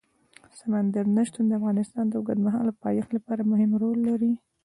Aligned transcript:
سمندر 0.59 1.05
نه 1.15 1.23
شتون 1.27 1.45
د 1.47 1.53
افغانستان 1.59 2.05
د 2.07 2.13
اوږدمهاله 2.19 2.71
پایښت 2.83 3.09
لپاره 3.17 3.41
مهم 3.51 3.71
رول 3.81 3.97
لري. 4.09 4.31